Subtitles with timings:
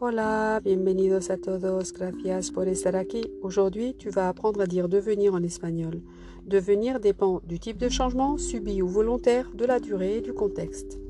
[0.00, 3.32] Hola, bienvenidos a todos, gracias por estar aquí.
[3.42, 6.02] Aujourd'hui, tu vas apprendre à dire devenir en espagnol.
[6.46, 11.00] Devenir dépend du type de changement subi ou volontaire, de la durée et du contexte.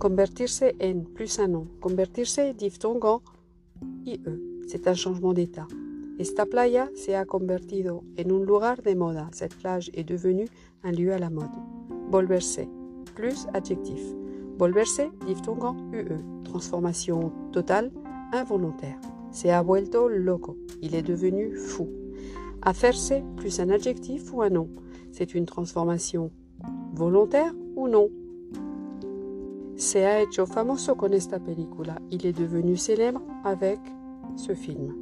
[0.00, 1.68] Convertirse en plus un nom.
[1.80, 3.22] Convertirse diftongue en
[4.04, 4.18] IE.
[4.66, 5.68] C'est un changement d'état.
[6.18, 9.28] Esta playa se ha convertido en un lugar de moda.
[9.32, 10.48] Cette plage est devenue
[10.82, 11.54] un lieu à la mode.
[12.10, 12.66] Volverse.
[13.14, 14.02] Plus adjectif.
[14.58, 16.18] Volverse diftongue en UE.
[16.42, 17.92] Transformation totale,
[18.32, 18.98] involontaire.
[19.30, 20.56] Se ha vuelto loco.
[20.80, 21.88] Il est devenu fou.
[22.62, 24.68] Hacerse plus un adjectif ou un nom.
[25.12, 26.30] C'est une transformation
[26.94, 28.08] volontaire ou non.
[29.76, 32.00] Se ha hecho famoso con esta película.
[32.10, 33.80] Il est devenu célèbre avec
[34.36, 34.94] ce film.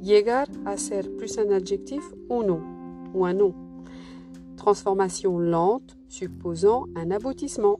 [0.00, 2.60] Llegar a ser plus un adjectif ou non,
[3.14, 3.54] ou un nom.
[4.56, 7.78] Transformation lente supposant un aboutissement.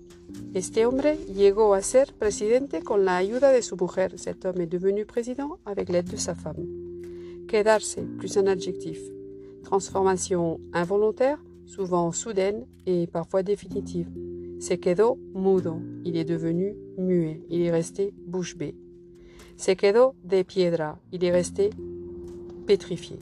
[0.54, 4.18] Este hombre llegó a ser presidente con la ayuda de su mujer.
[4.18, 6.66] Cet homme est devenu président avec l'aide de sa femme.
[7.46, 8.98] Quedarse plus un adjectif.
[9.64, 14.08] Transformation involontaire, souvent soudaine et parfois définitive.
[14.60, 15.80] Se quedó mudo.
[16.04, 17.40] Il est devenu muet.
[17.48, 18.74] Il est resté bouche bée.
[19.56, 20.98] Se quedó de piedra.
[21.12, 21.70] Il est resté
[22.66, 23.18] pétrifié.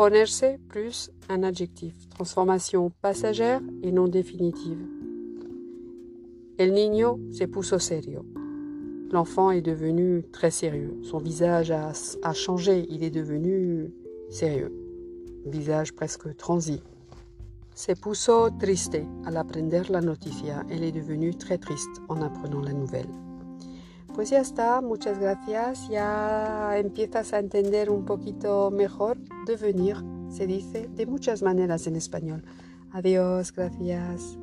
[0.00, 1.92] Ponerse plus un adjectif.
[2.08, 4.78] Transformation passagère et non définitive.
[6.56, 8.24] El niño se puso serio.
[9.10, 10.96] L'enfant est devenu très sérieux.
[11.02, 11.92] Son visage a,
[12.32, 12.86] changé.
[12.88, 13.92] Il est devenu
[14.30, 14.72] sérieux.
[15.44, 16.82] Visage presque transi.
[17.74, 20.64] Se puso triste al aprender la noticia.
[20.70, 23.29] Elle est devenue très triste en apprenant la nouvelle.
[24.20, 25.88] Pues ya está, muchas gracias.
[25.88, 29.16] Ya empiezas a entender un poquito mejor.
[29.46, 29.96] Devenir
[30.28, 32.44] se dice de muchas maneras en español.
[32.92, 34.36] Adiós, gracias.